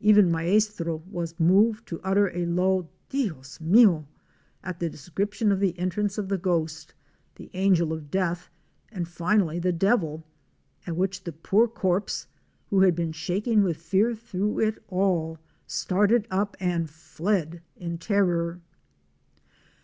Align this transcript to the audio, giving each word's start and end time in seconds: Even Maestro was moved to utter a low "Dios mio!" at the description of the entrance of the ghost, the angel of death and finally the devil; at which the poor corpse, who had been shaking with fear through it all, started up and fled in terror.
Even 0.00 0.28
Maestro 0.28 1.04
was 1.08 1.38
moved 1.38 1.86
to 1.86 2.00
utter 2.02 2.34
a 2.36 2.44
low 2.46 2.88
"Dios 3.10 3.60
mio!" 3.60 4.08
at 4.64 4.80
the 4.80 4.90
description 4.90 5.52
of 5.52 5.60
the 5.60 5.78
entrance 5.78 6.18
of 6.18 6.28
the 6.28 6.36
ghost, 6.36 6.94
the 7.36 7.48
angel 7.54 7.92
of 7.92 8.10
death 8.10 8.50
and 8.90 9.06
finally 9.06 9.60
the 9.60 9.70
devil; 9.70 10.24
at 10.84 10.96
which 10.96 11.22
the 11.22 11.32
poor 11.32 11.68
corpse, 11.68 12.26
who 12.70 12.80
had 12.80 12.96
been 12.96 13.12
shaking 13.12 13.62
with 13.62 13.76
fear 13.76 14.16
through 14.16 14.58
it 14.58 14.82
all, 14.88 15.38
started 15.68 16.26
up 16.28 16.56
and 16.58 16.90
fled 16.90 17.62
in 17.76 17.98
terror. 17.98 18.60